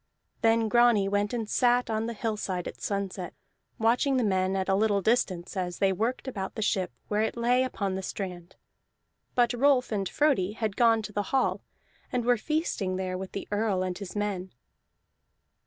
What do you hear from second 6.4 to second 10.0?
the ship where it lay upon the strand; but Rolf